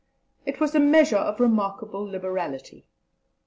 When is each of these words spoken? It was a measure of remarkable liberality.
It 0.47 0.59
was 0.59 0.73
a 0.73 0.79
measure 0.79 1.17
of 1.19 1.39
remarkable 1.39 2.03
liberality. 2.03 2.87